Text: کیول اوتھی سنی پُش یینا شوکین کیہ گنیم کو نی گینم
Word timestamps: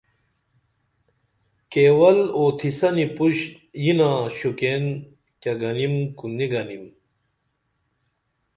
کیول 1.71 2.19
اوتھی 2.37 2.69
سنی 2.77 3.05
پُش 3.15 3.37
یینا 3.83 4.11
شوکین 4.37 4.85
کیہ 5.41 5.53
گنیم 5.61 5.95
کو 6.17 6.25
نی 6.37 6.45
گینم 6.51 6.85